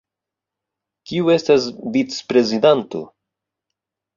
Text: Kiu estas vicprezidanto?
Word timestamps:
Kiu 1.11 1.29
estas 1.33 1.67
vicprezidanto? 1.99 3.03